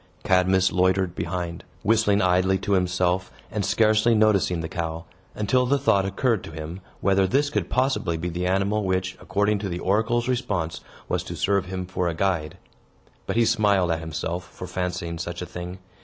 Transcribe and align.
Cadmus 0.23 0.71
loitered 0.71 1.13
behind, 1.13 1.63
whistling 1.83 2.23
idly 2.23 2.57
to 2.57 2.71
himself, 2.71 3.31
and 3.51 3.63
scarcely 3.63 4.15
noticing 4.15 4.61
the 4.61 4.67
cow; 4.67 5.05
until 5.35 5.67
the 5.67 5.77
thought 5.77 6.07
occurred 6.07 6.43
to 6.45 6.49
him, 6.51 6.81
whether 7.01 7.27
this 7.27 7.51
could 7.51 7.69
possibly 7.69 8.17
be 8.17 8.27
the 8.27 8.47
animal 8.47 8.83
which, 8.83 9.15
according 9.21 9.59
to 9.59 9.69
the 9.69 9.77
oracle's 9.77 10.27
response, 10.27 10.81
was 11.07 11.21
to 11.21 11.35
serve 11.35 11.65
him 11.65 11.85
for 11.85 12.07
a 12.07 12.15
guide. 12.15 12.57
But 13.27 13.35
he 13.35 13.45
smiled 13.45 13.91
at 13.91 13.99
himself 13.99 14.45
for 14.51 14.65
fancying 14.65 15.19
such 15.19 15.39
a 15.39 15.45
thing. 15.45 15.77